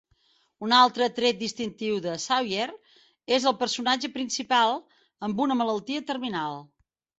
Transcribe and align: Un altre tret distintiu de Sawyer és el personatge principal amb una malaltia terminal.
Un 0.67 0.71
altre 0.77 1.09
tret 1.19 1.37
distintiu 1.41 1.99
de 2.05 2.15
Sawyer 2.23 2.65
és 3.39 3.47
el 3.53 3.57
personatge 3.61 4.13
principal 4.17 4.77
amb 5.31 5.47
una 5.49 5.61
malaltia 5.63 6.07
terminal. 6.11 6.61